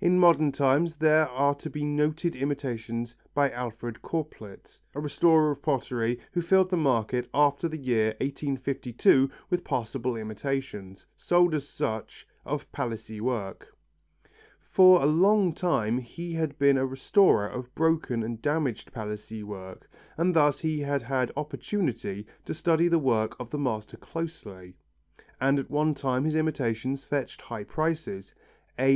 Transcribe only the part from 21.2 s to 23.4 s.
opportunity to study the work